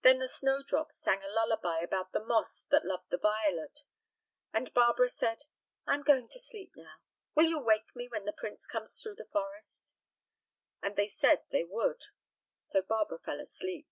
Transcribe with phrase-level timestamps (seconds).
[0.00, 3.80] Then the snowdrop sang a lullaby about the moss that loved the violet.
[4.50, 5.44] And Barbara said,
[5.86, 6.72] "I am going to sleep;
[7.34, 9.98] will you wake me when the prince comes through the forest?"
[10.80, 12.00] And they said they would.
[12.68, 13.90] So Barbara fell asleep.